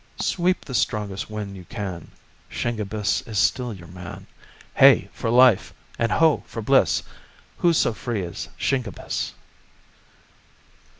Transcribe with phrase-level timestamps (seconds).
[0.33, 2.09] "Sweep the strongest wind you can,
[2.49, 4.25] Shingebiss is still your man.
[4.73, 5.09] Hey!
[5.13, 6.41] for life, and Ho!
[6.47, 7.03] for bliss,
[7.57, 9.33] Who so free as Shingebiss?"